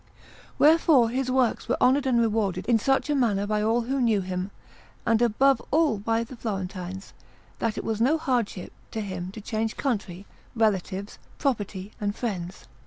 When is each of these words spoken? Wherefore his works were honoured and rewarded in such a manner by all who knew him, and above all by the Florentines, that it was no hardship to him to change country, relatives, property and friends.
Wherefore 0.57 1.11
his 1.11 1.29
works 1.29 1.69
were 1.69 1.77
honoured 1.79 2.07
and 2.07 2.19
rewarded 2.19 2.65
in 2.65 2.79
such 2.79 3.07
a 3.07 3.13
manner 3.13 3.45
by 3.45 3.61
all 3.61 3.81
who 3.81 4.01
knew 4.01 4.21
him, 4.21 4.49
and 5.05 5.21
above 5.21 5.61
all 5.69 5.99
by 5.99 6.23
the 6.23 6.35
Florentines, 6.35 7.13
that 7.59 7.77
it 7.77 7.83
was 7.83 8.01
no 8.01 8.17
hardship 8.17 8.73
to 8.93 9.01
him 9.01 9.29
to 9.33 9.39
change 9.41 9.77
country, 9.77 10.25
relatives, 10.55 11.19
property 11.37 11.91
and 12.01 12.15
friends. 12.15 12.65